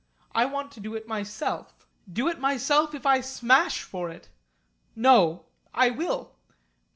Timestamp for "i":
0.33-0.45, 3.05-3.21, 5.75-5.91